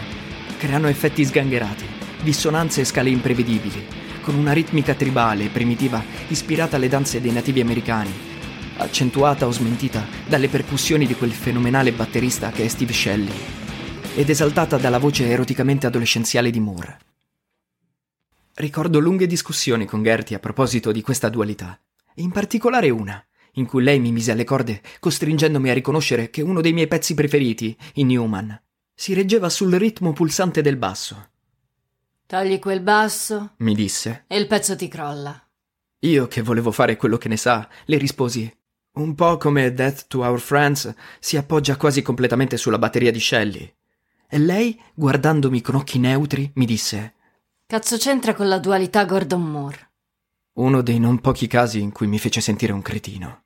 creano 0.58 0.86
effetti 0.86 1.24
sgangherati, 1.24 1.84
dissonanze 2.22 2.82
e 2.82 2.84
scale 2.84 3.08
imprevedibili, 3.08 3.86
con 4.20 4.34
una 4.34 4.52
ritmica 4.52 4.94
tribale 4.94 5.44
e 5.44 5.48
primitiva 5.48 6.02
ispirata 6.28 6.76
alle 6.76 6.88
danze 6.88 7.20
dei 7.20 7.32
nativi 7.32 7.60
americani, 7.60 8.12
accentuata 8.76 9.46
o 9.46 9.50
smentita 9.50 10.04
dalle 10.26 10.48
percussioni 10.48 11.06
di 11.06 11.14
quel 11.14 11.32
fenomenale 11.32 11.92
batterista 11.92 12.50
che 12.50 12.64
è 12.64 12.68
Steve 12.68 12.92
Shelley, 12.92 13.38
ed 14.14 14.28
esaltata 14.28 14.76
dalla 14.76 14.98
voce 14.98 15.26
eroticamente 15.28 15.86
adolescenziale 15.86 16.50
di 16.50 16.60
Moore. 16.60 16.98
Ricordo 18.54 18.98
lunghe 18.98 19.26
discussioni 19.26 19.86
con 19.86 20.02
Gertie 20.02 20.36
a 20.36 20.40
proposito 20.40 20.92
di 20.92 21.02
questa 21.02 21.28
dualità, 21.28 21.78
in 22.16 22.30
particolare 22.30 22.90
una, 22.90 23.22
in 23.56 23.66
cui 23.66 23.82
lei 23.82 24.00
mi 24.00 24.12
mise 24.12 24.32
alle 24.32 24.44
corde, 24.44 24.80
costringendomi 25.00 25.68
a 25.68 25.74
riconoscere 25.74 26.30
che 26.30 26.40
uno 26.42 26.60
dei 26.60 26.72
miei 26.72 26.88
pezzi 26.88 27.14
preferiti, 27.14 27.76
in 27.94 28.06
Newman, 28.08 28.58
si 28.94 29.12
reggeva 29.12 29.48
sul 29.50 29.72
ritmo 29.74 30.12
pulsante 30.12 30.62
del 30.62 30.76
basso. 30.76 31.30
Togli 32.26 32.58
quel 32.58 32.80
basso 32.80 33.54
Mi 33.58 33.74
disse. 33.74 34.24
e 34.26 34.36
il 34.38 34.46
pezzo 34.46 34.74
ti 34.74 34.88
crolla. 34.88 35.40
Io, 36.00 36.26
che 36.28 36.42
volevo 36.42 36.70
fare 36.72 36.96
quello 36.96 37.16
che 37.18 37.28
ne 37.28 37.36
sa, 37.36 37.68
le 37.84 37.98
risposi. 37.98 38.52
Un 38.94 39.14
po' 39.14 39.36
come 39.36 39.72
Death 39.72 40.06
to 40.08 40.20
Our 40.20 40.40
Friends 40.40 40.92
si 41.20 41.36
appoggia 41.36 41.76
quasi 41.76 42.02
completamente 42.02 42.56
sulla 42.56 42.78
batteria 42.78 43.12
di 43.12 43.20
Shelley. 43.20 43.74
E 44.28 44.38
lei, 44.38 44.80
guardandomi 44.94 45.60
con 45.60 45.74
occhi 45.76 45.98
neutri, 45.98 46.50
mi 46.54 46.64
disse: 46.66 47.14
Cazzo 47.66 47.96
c'entra 47.96 48.34
con 48.34 48.48
la 48.48 48.58
dualità 48.58 49.04
Gordon 49.04 49.42
Moore? 49.42 49.90
Uno 50.54 50.80
dei 50.82 50.98
non 50.98 51.20
pochi 51.20 51.46
casi 51.46 51.80
in 51.80 51.92
cui 51.92 52.06
mi 52.06 52.18
fece 52.18 52.40
sentire 52.40 52.72
un 52.72 52.80
cretino. 52.82 53.44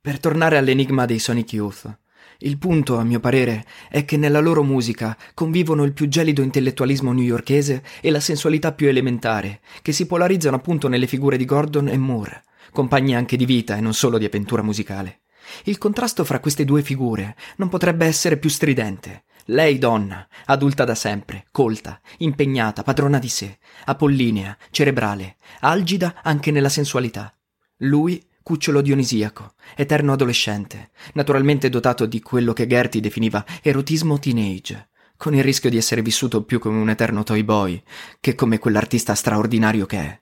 Per 0.00 0.20
tornare 0.20 0.56
all'enigma 0.56 1.06
dei 1.06 1.18
Sonic 1.18 1.52
Youth, 1.54 1.98
il 2.38 2.56
punto, 2.56 2.98
a 2.98 3.02
mio 3.02 3.18
parere, 3.18 3.66
è 3.88 4.04
che 4.04 4.16
nella 4.16 4.38
loro 4.38 4.62
musica 4.62 5.16
convivono 5.34 5.82
il 5.82 5.92
più 5.92 6.06
gelido 6.06 6.40
intellettualismo 6.40 7.12
newyorkese 7.12 7.82
e 8.00 8.10
la 8.12 8.20
sensualità 8.20 8.72
più 8.72 8.86
elementare, 8.86 9.60
che 9.82 9.90
si 9.90 10.06
polarizzano 10.06 10.54
appunto 10.54 10.86
nelle 10.86 11.08
figure 11.08 11.36
di 11.36 11.44
Gordon 11.44 11.88
e 11.88 11.96
Moore, 11.96 12.44
compagni 12.70 13.16
anche 13.16 13.36
di 13.36 13.44
vita 13.44 13.76
e 13.76 13.80
non 13.80 13.92
solo 13.92 14.18
di 14.18 14.24
avventura 14.24 14.62
musicale. 14.62 15.22
Il 15.64 15.78
contrasto 15.78 16.24
fra 16.24 16.38
queste 16.38 16.64
due 16.64 16.82
figure 16.82 17.34
non 17.56 17.68
potrebbe 17.68 18.06
essere 18.06 18.36
più 18.36 18.50
stridente. 18.50 19.24
Lei 19.46 19.78
donna, 19.78 20.28
adulta 20.44 20.84
da 20.84 20.94
sempre, 20.94 21.46
colta, 21.50 22.00
impegnata, 22.18 22.84
padrona 22.84 23.18
di 23.18 23.28
sé, 23.28 23.58
apollinea, 23.86 24.56
cerebrale, 24.70 25.38
algida 25.60 26.20
anche 26.22 26.52
nella 26.52 26.68
sensualità. 26.68 27.34
Lui 27.78 28.24
cucciolo 28.48 28.80
dionisiaco, 28.80 29.52
eterno 29.76 30.14
adolescente, 30.14 30.88
naturalmente 31.12 31.68
dotato 31.68 32.06
di 32.06 32.22
quello 32.22 32.54
che 32.54 32.66
Gertie 32.66 33.02
definiva 33.02 33.44
erotismo 33.60 34.18
teenage, 34.18 34.88
con 35.18 35.34
il 35.34 35.44
rischio 35.44 35.68
di 35.68 35.76
essere 35.76 36.00
vissuto 36.00 36.42
più 36.44 36.58
come 36.58 36.78
un 36.78 36.88
eterno 36.88 37.24
toy 37.24 37.42
boy 37.42 37.82
che 38.20 38.34
come 38.34 38.58
quell'artista 38.58 39.14
straordinario 39.14 39.84
che 39.84 39.98
è. 39.98 40.18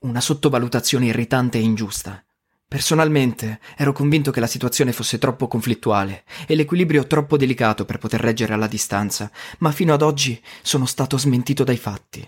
Una 0.00 0.22
sottovalutazione 0.22 1.08
irritante 1.08 1.58
e 1.58 1.60
ingiusta. 1.60 2.24
Personalmente 2.66 3.60
ero 3.76 3.92
convinto 3.92 4.30
che 4.30 4.40
la 4.40 4.46
situazione 4.46 4.92
fosse 4.92 5.18
troppo 5.18 5.46
conflittuale 5.46 6.24
e 6.46 6.54
l'equilibrio 6.54 7.06
troppo 7.06 7.36
delicato 7.36 7.84
per 7.84 7.98
poter 7.98 8.20
reggere 8.20 8.54
alla 8.54 8.66
distanza, 8.66 9.30
ma 9.58 9.72
fino 9.72 9.92
ad 9.92 10.00
oggi 10.00 10.42
sono 10.62 10.86
stato 10.86 11.18
smentito 11.18 11.64
dai 11.64 11.76
fatti. 11.76 12.26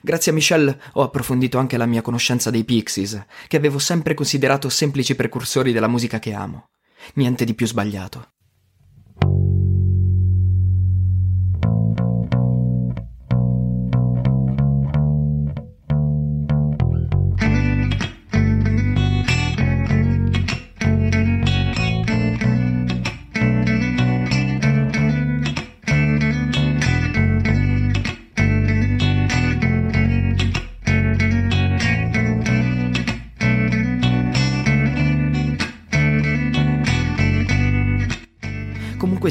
Grazie 0.00 0.32
a 0.32 0.34
Michelle 0.34 0.80
ho 0.92 1.02
approfondito 1.02 1.58
anche 1.58 1.76
la 1.76 1.86
mia 1.86 2.02
conoscenza 2.02 2.50
dei 2.50 2.64
Pixies, 2.64 3.24
che 3.46 3.56
avevo 3.56 3.78
sempre 3.78 4.14
considerato 4.14 4.68
semplici 4.68 5.14
precursori 5.14 5.72
della 5.72 5.88
musica 5.88 6.18
che 6.18 6.32
amo. 6.32 6.70
Niente 7.14 7.44
di 7.44 7.54
più 7.54 7.66
sbagliato. 7.66 8.32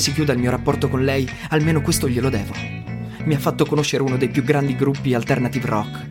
Si 0.08 0.14
chiuda 0.14 0.32
il 0.32 0.40
mio 0.40 0.52
rapporto 0.52 0.88
con 0.88 1.04
lei, 1.04 1.30
almeno 1.50 1.82
questo 1.82 2.08
glielo 2.08 2.30
devo. 2.30 2.54
Mi 3.26 3.34
ha 3.34 3.40
fatto 3.40 3.66
conoscere 3.66 4.04
uno 4.04 4.16
dei 4.16 4.30
più 4.30 4.42
grandi 4.42 4.74
gruppi 4.74 5.14
alternative 5.14 5.68
rock. 5.68 6.08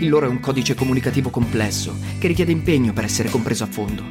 Il 0.00 0.10
loro 0.10 0.26
è 0.26 0.28
un 0.28 0.38
codice 0.38 0.74
comunicativo 0.74 1.30
complesso, 1.30 1.96
che 2.18 2.28
richiede 2.28 2.52
impegno 2.52 2.92
per 2.92 3.04
essere 3.04 3.30
compreso 3.30 3.64
a 3.64 3.68
fondo. 3.68 4.04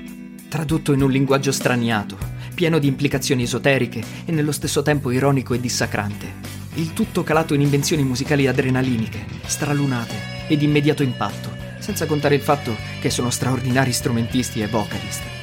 Tradotto 0.49 0.91
in 0.91 1.03
un 1.03 1.11
linguaggio 1.11 1.51
straniato, 1.51 2.17
pieno 2.55 2.79
di 2.79 2.87
implicazioni 2.87 3.43
esoteriche 3.43 4.01
e 4.25 4.31
nello 4.31 4.51
stesso 4.51 4.81
tempo 4.81 5.11
ironico 5.11 5.53
e 5.53 5.59
dissacrante. 5.59 6.33
Il 6.73 6.93
tutto 6.93 7.21
calato 7.21 7.53
in 7.53 7.61
invenzioni 7.61 8.01
musicali 8.01 8.47
adrenaliniche, 8.47 9.23
stralunate 9.45 10.15
e 10.47 10.57
di 10.57 10.65
immediato 10.65 11.03
impatto, 11.03 11.55
senza 11.77 12.07
contare 12.07 12.33
il 12.33 12.41
fatto 12.41 12.75
che 12.99 13.11
sono 13.11 13.29
straordinari 13.29 13.91
strumentisti 13.91 14.61
e 14.61 14.67
vocalist. 14.67 15.36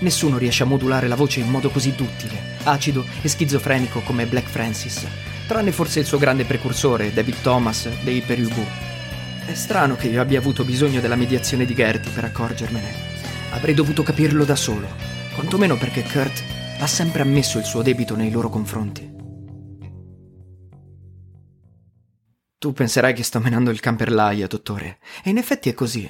Nessuno 0.00 0.38
riesce 0.38 0.62
a 0.62 0.66
modulare 0.66 1.08
la 1.08 1.16
voce 1.16 1.40
in 1.40 1.48
modo 1.48 1.70
così 1.70 1.92
duttile, 1.94 2.56
acido 2.62 3.04
e 3.20 3.28
schizofrenico 3.28 4.00
come 4.00 4.26
Black 4.26 4.48
Francis, 4.48 5.04
tranne 5.48 5.72
forse 5.72 6.00
il 6.00 6.06
suo 6.06 6.18
grande 6.18 6.44
precursore, 6.44 7.12
David 7.12 7.40
Thomas, 7.42 7.88
dei 8.04 8.20
Perubu. 8.20 8.64
È 9.44 9.54
strano 9.54 9.96
che 9.96 10.06
io 10.06 10.20
abbia 10.20 10.38
avuto 10.38 10.64
bisogno 10.64 11.00
della 11.00 11.16
mediazione 11.16 11.64
di 11.64 11.74
Gertie 11.74 12.12
per 12.12 12.24
accorgermene. 12.24 12.92
Avrei 13.50 13.74
dovuto 13.74 14.04
capirlo 14.04 14.44
da 14.44 14.54
solo, 14.54 14.86
quantomeno 15.34 15.76
perché 15.76 16.02
Kurt 16.02 16.44
ha 16.78 16.86
sempre 16.86 17.22
ammesso 17.22 17.58
il 17.58 17.64
suo 17.64 17.82
debito 17.82 18.14
nei 18.14 18.30
loro 18.30 18.48
confronti. 18.48 19.16
Tu 22.56 22.72
penserai 22.72 23.14
che 23.14 23.22
sto 23.22 23.40
menando 23.40 23.70
il 23.70 23.80
can 23.80 23.96
per 23.96 24.12
l'aia, 24.12 24.46
dottore, 24.46 24.98
e 25.24 25.30
in 25.30 25.38
effetti 25.38 25.68
è 25.68 25.74
così. 25.74 26.08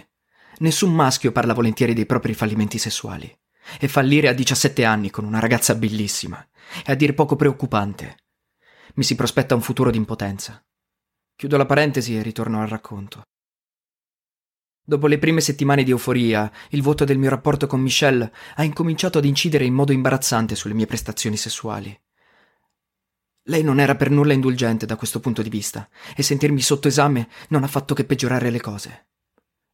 Nessun 0.59 0.93
maschio 0.93 1.33
parla 1.33 1.55
volentieri 1.55 1.95
dei 1.95 2.07
propri 2.07 2.35
fallimenti 2.35 2.77
sessuali. 2.77 3.35
E 3.79 3.89
fallire 3.89 4.29
a 4.29 4.33
17 4.33 4.85
anni 4.85 5.11
con 5.11 5.25
una 5.25 5.41
ragazza 5.41 5.75
bellissima 5.75 6.47
è 6.85 6.93
a 6.93 6.95
dir 6.95 7.15
poco 7.15 7.37
preoccupante. 7.37 8.17
Mi 8.95 9.05
si 9.05 9.15
prospetta 9.15 9.55
un 9.55 9.63
futuro 9.63 9.91
di 9.91 9.97
impotenza. 9.97 10.63
Chiudo 11.37 11.57
la 11.57 11.67
parentesi 11.67 12.17
e 12.17 12.23
ritorno 12.23 12.61
al 12.61 12.69
racconto. 12.69 13.23
Dopo 14.83 15.07
le 15.07 15.19
prime 15.19 15.41
settimane 15.41 15.85
di 15.85 15.91
euforia, 15.91 16.51
il 16.71 16.83
vuoto 16.83 17.05
del 17.05 17.19
mio 17.19 17.29
rapporto 17.29 17.67
con 17.67 17.81
Michelle 17.81 18.33
ha 18.55 18.65
incominciato 18.65 19.19
ad 19.19 19.27
incidere 19.27 19.67
in 19.67 19.75
modo 19.75 19.93
imbarazzante 19.93 20.55
sulle 20.55 20.73
mie 20.73 20.87
prestazioni 20.87 21.37
sessuali. 21.37 21.95
Lei 23.49 23.63
non 23.63 23.81
era 23.81 23.97
per 23.97 24.11
nulla 24.11 24.33
indulgente 24.33 24.87
da 24.87 24.97
questo 24.97 25.21
punto 25.21 25.43
di 25.43 25.51
vista, 25.51 25.89
e 26.17 26.23
sentirmi 26.23 26.61
sotto 26.61 26.89
esame 26.89 27.29
non 27.49 27.65
ha 27.65 27.67
fatto 27.67 27.95
che 27.95 28.05
peggiorare 28.05 28.51
le 28.51 28.61
cose. 28.61 29.09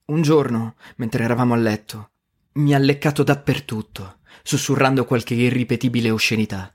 Un 0.06 0.22
giorno, 0.22 0.74
mentre 0.96 1.24
eravamo 1.24 1.54
a 1.54 1.58
letto, 1.58 2.10
Mi 2.54 2.72
ha 2.72 2.78
leccato 2.78 3.24
dappertutto, 3.24 4.18
sussurrando 4.42 5.04
qualche 5.04 5.34
irripetibile 5.34 6.10
oscenità. 6.10 6.72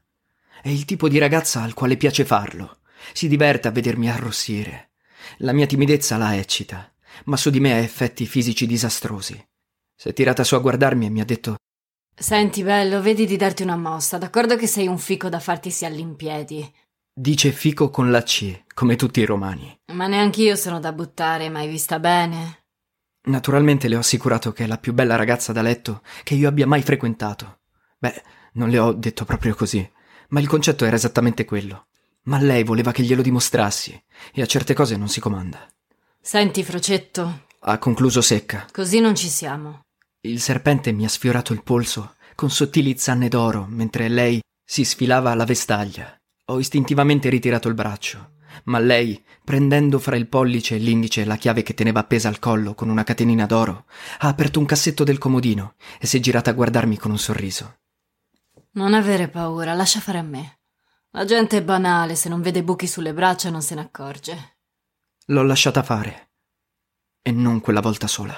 È 0.61 0.67
il 0.67 0.83
tipo 0.83 1.07
di 1.07 1.17
ragazza 1.17 1.61
al 1.61 1.73
quale 1.73 1.95
piace 1.95 2.25
farlo. 2.25 2.79
Si 3.13 3.29
diverte 3.29 3.69
a 3.69 3.71
vedermi 3.71 4.09
arrossire. 4.09 4.91
La 5.37 5.53
mia 5.53 5.65
timidezza 5.65 6.17
la 6.17 6.35
eccita, 6.35 6.91
ma 7.25 7.37
su 7.37 7.49
di 7.49 7.61
me 7.61 7.71
ha 7.73 7.77
effetti 7.77 8.25
fisici 8.25 8.65
disastrosi. 8.65 9.41
Si 9.95 10.09
è 10.09 10.13
tirata 10.13 10.43
su 10.43 10.55
a 10.55 10.59
guardarmi 10.59 11.05
e 11.05 11.09
mi 11.09 11.21
ha 11.21 11.25
detto 11.25 11.55
Senti, 12.13 12.61
bello, 12.63 13.01
vedi 13.01 13.25
di 13.25 13.37
darti 13.37 13.63
una 13.63 13.77
mossa. 13.77 14.17
D'accordo 14.17 14.57
che 14.57 14.67
sei 14.67 14.87
un 14.87 14.97
fico 14.97 15.29
da 15.29 15.39
farti 15.39 15.71
si 15.71 15.85
all'impiedi. 15.85 16.69
Dice 17.13 17.53
fico 17.53 17.89
con 17.89 18.11
la 18.11 18.23
C, 18.23 18.63
come 18.73 18.97
tutti 18.97 19.21
i 19.21 19.25
romani. 19.25 19.79
Ma 19.93 20.07
neanch'io 20.07 20.57
sono 20.57 20.81
da 20.81 20.91
buttare, 20.91 21.49
mai 21.49 21.69
vista 21.69 21.99
bene. 21.99 22.58
Naturalmente 23.23 23.87
le 23.87 23.95
ho 23.95 23.99
assicurato 23.99 24.51
che 24.53 24.63
è 24.63 24.67
la 24.67 24.77
più 24.77 24.93
bella 24.93 25.15
ragazza 25.15 25.51
da 25.51 25.61
letto 25.61 26.01
che 26.23 26.35
io 26.35 26.47
abbia 26.47 26.65
mai 26.67 26.81
frequentato. 26.81 27.59
Beh, 27.97 28.23
non 28.53 28.69
le 28.69 28.79
ho 28.79 28.93
detto 28.93 29.25
proprio 29.25 29.53
così, 29.55 29.87
ma 30.29 30.39
il 30.39 30.47
concetto 30.47 30.85
era 30.85 30.95
esattamente 30.95 31.45
quello. 31.45 31.87
Ma 32.23 32.39
lei 32.39 32.63
voleva 32.63 32.91
che 32.91 33.03
glielo 33.03 33.21
dimostrassi, 33.21 34.01
e 34.33 34.41
a 34.41 34.45
certe 34.45 34.73
cose 34.73 34.95
non 34.97 35.09
si 35.09 35.19
comanda. 35.19 35.67
Senti, 36.21 36.63
Frocetto, 36.63 37.45
Ha 37.61 37.77
concluso 37.77 38.21
secca. 38.21 38.67
così 38.71 38.99
non 38.99 39.15
ci 39.15 39.27
siamo. 39.27 39.81
Il 40.21 40.41
serpente 40.41 40.91
mi 40.91 41.05
ha 41.05 41.09
sfiorato 41.09 41.53
il 41.53 41.63
polso 41.63 42.15
con 42.35 42.49
sottili 42.49 42.97
zanne 42.97 43.27
d'oro 43.27 43.65
mentre 43.69 44.07
lei 44.07 44.41
si 44.63 44.83
sfilava 44.85 45.31
alla 45.31 45.45
vestaglia. 45.45 46.15
Ho 46.45 46.59
istintivamente 46.59 47.29
ritirato 47.29 47.67
il 47.67 47.73
braccio, 47.73 48.31
ma 48.65 48.79
lei, 48.79 49.23
prendendo 49.43 49.99
fra 49.99 50.15
il 50.15 50.27
pollice 50.27 50.75
e 50.75 50.79
l'indice 50.79 51.25
la 51.25 51.35
chiave 51.35 51.63
che 51.63 51.73
teneva 51.73 51.99
appesa 52.01 52.27
al 52.27 52.39
collo 52.39 52.73
con 52.75 52.89
una 52.89 53.03
catenina 53.03 53.45
d'oro, 53.45 53.85
ha 54.19 54.27
aperto 54.27 54.59
un 54.59 54.65
cassetto 54.65 55.03
del 55.03 55.17
comodino 55.17 55.75
e 55.99 56.07
si 56.07 56.17
è 56.17 56.19
girata 56.19 56.49
a 56.49 56.53
guardarmi 56.53 56.97
con 56.97 57.11
un 57.11 57.17
sorriso. 57.17 57.79
Non 58.71 58.93
avere 58.93 59.29
paura, 59.29 59.73
lascia 59.73 59.99
fare 59.99 60.17
a 60.19 60.23
me. 60.23 60.59
La 61.11 61.25
gente 61.25 61.57
è 61.57 61.63
banale, 61.63 62.15
se 62.15 62.29
non 62.29 62.41
vede 62.41 62.63
buchi 62.63 62.85
sulle 62.85 63.13
braccia 63.13 63.49
non 63.49 63.61
se 63.61 63.75
ne 63.75 63.81
accorge. 63.81 64.57
L'ho 65.25 65.43
lasciata 65.43 65.81
fare. 65.81 66.31
E 67.21 67.31
non 67.31 67.61
quella 67.61 67.81
volta 67.81 68.07
sola. 68.07 68.35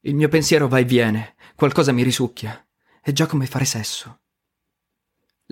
Il 0.00 0.14
mio 0.14 0.28
pensiero 0.28 0.68
va 0.68 0.78
e 0.78 0.84
viene, 0.84 1.36
qualcosa 1.54 1.92
mi 1.92 2.02
risucchia. 2.02 2.66
È 3.00 3.12
già 3.12 3.26
come 3.26 3.46
fare 3.46 3.64
sesso. 3.64 4.20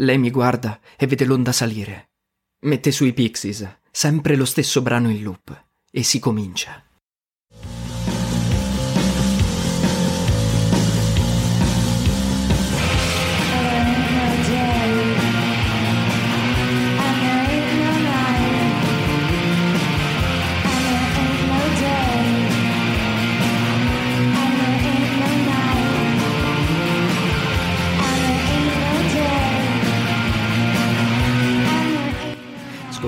Lei 0.00 0.16
mi 0.16 0.30
guarda 0.30 0.80
e 0.96 1.06
vede 1.06 1.26
l'onda 1.26 1.52
salire. 1.52 2.12
Mette 2.60 2.90
sui 2.90 3.12
Pixies, 3.12 3.80
sempre 3.90 4.34
lo 4.34 4.46
stesso 4.46 4.80
brano 4.80 5.10
in 5.10 5.22
loop, 5.22 5.64
e 5.90 6.02
si 6.02 6.18
comincia. 6.18 6.82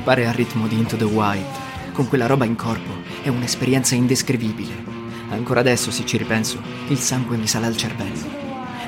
Scopare 0.02 0.26
al 0.26 0.35
ritmo 0.35 0.66
di 0.66 0.75
Into 0.75 0.97
the 0.97 1.04
White, 1.04 1.61
con 1.92 2.09
quella 2.09 2.26
roba 2.26 2.44
in 2.44 2.56
corpo, 2.56 2.90
è 3.23 3.28
un'esperienza 3.28 3.94
indescrivibile. 3.94 4.75
Ancora 5.30 5.61
adesso, 5.61 5.92
se 5.92 6.04
ci 6.04 6.16
ripenso, 6.16 6.61
il 6.88 6.99
sangue 6.99 7.37
mi 7.37 7.47
sale 7.47 7.66
al 7.66 7.76
cervello. 7.76 8.18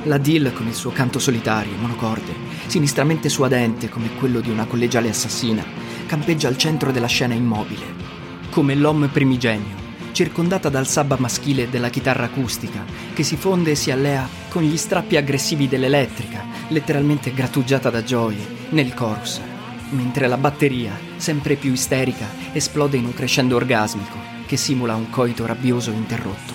La 0.06 0.18
Dill 0.18 0.52
con 0.52 0.66
il 0.66 0.74
suo 0.74 0.90
canto 0.90 1.20
solitario, 1.20 1.76
monocorde, 1.78 2.34
sinistramente 2.66 3.28
suadente 3.28 3.88
come 3.88 4.12
quello 4.18 4.40
di 4.40 4.50
una 4.50 4.64
collegiale 4.64 5.08
assassina, 5.08 5.64
campeggia 6.06 6.48
al 6.48 6.56
centro 6.56 6.90
della 6.90 7.06
scena 7.06 7.34
immobile, 7.34 7.94
come 8.50 8.74
l'homme 8.74 9.06
primigenio, 9.06 9.76
circondata 10.10 10.68
dal 10.68 10.88
sabba 10.88 11.16
maschile 11.16 11.70
della 11.70 11.90
chitarra 11.90 12.24
acustica, 12.24 12.84
che 13.14 13.22
si 13.22 13.36
fonde 13.36 13.70
e 13.70 13.76
si 13.76 13.92
allea 13.92 14.28
con 14.48 14.64
gli 14.64 14.76
strappi 14.76 15.16
aggressivi 15.16 15.68
dell'elettrica, 15.68 16.44
letteralmente 16.70 17.32
grattugiata 17.32 17.88
da 17.88 18.02
gioie, 18.02 18.44
nel 18.70 18.94
chorus, 18.94 19.40
mentre 19.94 20.26
la 20.26 20.36
batteria, 20.36 20.92
sempre 21.16 21.54
più 21.54 21.72
isterica, 21.72 22.26
esplode 22.52 22.96
in 22.96 23.06
un 23.06 23.14
crescendo 23.14 23.56
orgasmico 23.56 24.18
che 24.46 24.56
simula 24.56 24.94
un 24.94 25.08
coito 25.08 25.46
rabbioso 25.46 25.90
interrotto. 25.90 26.52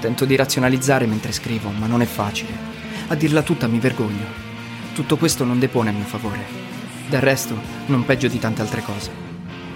Tento 0.00 0.24
di 0.24 0.36
razionalizzare 0.36 1.06
mentre 1.06 1.32
scrivo, 1.32 1.70
ma 1.70 1.86
non 1.86 2.02
è 2.02 2.04
facile. 2.04 2.70
A 3.08 3.14
dirla 3.14 3.42
tutta 3.42 3.68
mi 3.68 3.78
vergogno. 3.78 4.26
Tutto 4.94 5.16
questo 5.16 5.44
non 5.44 5.58
depone 5.58 5.90
a 5.90 5.92
mio 5.92 6.04
favore. 6.04 6.44
Del 7.08 7.20
resto, 7.20 7.56
non 7.86 8.04
peggio 8.04 8.28
di 8.28 8.38
tante 8.38 8.60
altre 8.60 8.82
cose. 8.82 9.10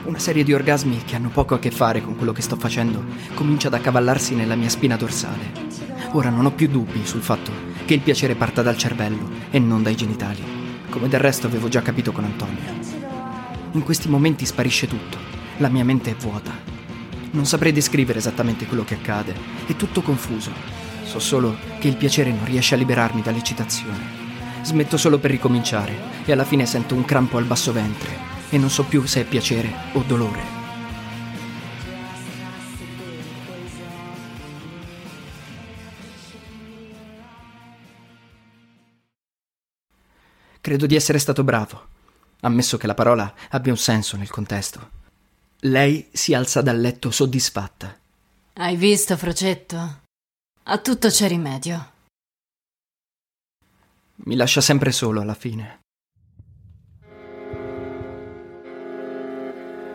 Una 0.04 0.18
serie 0.18 0.44
di 0.44 0.52
orgasmi 0.52 1.02
che 1.04 1.16
hanno 1.16 1.30
poco 1.30 1.54
a 1.54 1.58
che 1.58 1.70
fare 1.70 2.02
con 2.02 2.16
quello 2.16 2.32
che 2.32 2.42
sto 2.42 2.56
facendo 2.56 3.04
comincia 3.34 3.68
ad 3.68 3.74
accavallarsi 3.74 4.34
nella 4.34 4.56
mia 4.56 4.68
spina 4.68 4.96
dorsale. 4.96 5.64
Ora 6.12 6.30
non 6.30 6.44
ho 6.44 6.52
più 6.52 6.68
dubbi 6.68 7.06
sul 7.06 7.22
fatto 7.22 7.52
che 7.84 7.94
il 7.94 8.00
piacere 8.00 8.34
parta 8.34 8.62
dal 8.62 8.76
cervello 8.76 9.30
e 9.50 9.58
non 9.58 9.82
dai 9.82 9.94
genitali, 9.94 10.65
come 10.96 11.08
del 11.08 11.20
resto 11.20 11.46
avevo 11.46 11.68
già 11.68 11.82
capito 11.82 12.10
con 12.10 12.24
Antonia. 12.24 12.72
In 13.72 13.82
questi 13.82 14.08
momenti 14.08 14.46
sparisce 14.46 14.86
tutto, 14.86 15.18
la 15.58 15.68
mia 15.68 15.84
mente 15.84 16.12
è 16.12 16.14
vuota. 16.14 16.52
Non 17.32 17.44
saprei 17.44 17.70
descrivere 17.70 18.18
esattamente 18.18 18.64
quello 18.64 18.82
che 18.82 18.94
accade, 18.94 19.34
è 19.66 19.76
tutto 19.76 20.00
confuso. 20.00 20.50
So 21.04 21.18
solo 21.18 21.54
che 21.80 21.88
il 21.88 21.96
piacere 21.96 22.30
non 22.30 22.46
riesce 22.46 22.76
a 22.76 22.78
liberarmi 22.78 23.20
dall'eccitazione. 23.20 24.24
Smetto 24.62 24.96
solo 24.96 25.18
per 25.18 25.32
ricominciare 25.32 25.94
e 26.24 26.32
alla 26.32 26.44
fine 26.44 26.64
sento 26.64 26.94
un 26.94 27.04
crampo 27.04 27.36
al 27.36 27.44
basso 27.44 27.72
ventre 27.72 28.16
e 28.48 28.56
non 28.56 28.70
so 28.70 28.84
più 28.84 29.04
se 29.04 29.20
è 29.20 29.24
piacere 29.24 29.70
o 29.92 30.02
dolore. 30.06 30.65
Credo 40.66 40.86
di 40.86 40.96
essere 40.96 41.20
stato 41.20 41.44
bravo, 41.44 41.86
ammesso 42.40 42.76
che 42.76 42.88
la 42.88 42.94
parola 42.94 43.32
abbia 43.50 43.70
un 43.70 43.78
senso 43.78 44.16
nel 44.16 44.28
contesto. 44.28 44.90
Lei 45.60 46.08
si 46.10 46.34
alza 46.34 46.60
dal 46.60 46.80
letto 46.80 47.12
soddisfatta. 47.12 47.96
Hai 48.54 48.74
visto, 48.74 49.16
Frocetto? 49.16 50.00
A 50.64 50.78
tutto 50.78 51.06
c'è 51.06 51.28
rimedio. 51.28 51.92
Mi 54.24 54.34
lascia 54.34 54.60
sempre 54.60 54.90
solo 54.90 55.20
alla 55.20 55.34
fine. 55.34 55.82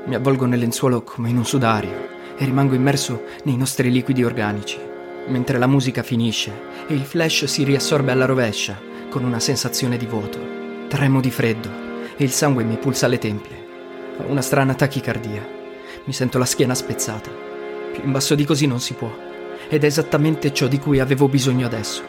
Mi 0.05 0.15
avvolgo 0.15 0.45
nel 0.45 0.59
lenzuolo 0.59 1.03
come 1.03 1.27
in 1.27 1.35
un 1.35 1.45
sudario 1.45 2.37
e 2.37 2.45
rimango 2.45 2.75
immerso 2.75 3.25
nei 3.43 3.57
nostri 3.57 3.91
liquidi 3.91 4.23
organici, 4.23 4.79
mentre 5.27 5.57
la 5.57 5.67
musica 5.67 6.01
finisce 6.01 6.87
e 6.87 6.93
il 6.93 7.03
flash 7.03 7.43
si 7.43 7.65
riassorbe 7.65 8.13
alla 8.13 8.23
rovescia 8.23 8.79
con 9.09 9.25
una 9.25 9.41
sensazione 9.41 9.97
di 9.97 10.05
vuoto. 10.05 10.60
Tremo 10.91 11.21
di 11.21 11.31
freddo 11.31 11.69
e 12.17 12.23
il 12.25 12.31
sangue 12.31 12.65
mi 12.65 12.75
pulsa 12.75 13.05
alle 13.05 13.17
tempie. 13.17 13.65
Ho 14.17 14.29
una 14.29 14.41
strana 14.41 14.73
tachicardia. 14.73 15.47
Mi 16.03 16.11
sento 16.11 16.37
la 16.37 16.43
schiena 16.43 16.75
spezzata. 16.75 17.31
Più 17.93 18.03
in 18.03 18.11
basso 18.11 18.35
di 18.35 18.43
così 18.43 18.67
non 18.67 18.81
si 18.81 18.93
può. 18.95 19.09
Ed 19.69 19.85
è 19.85 19.87
esattamente 19.87 20.53
ciò 20.53 20.67
di 20.67 20.79
cui 20.79 20.99
avevo 20.99 21.29
bisogno 21.29 21.65
adesso. 21.65 22.03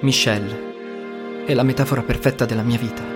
Michelle 0.00 1.44
è 1.46 1.54
la 1.54 1.62
metafora 1.62 2.02
perfetta 2.02 2.44
della 2.44 2.64
mia 2.64 2.76
vita. 2.76 3.15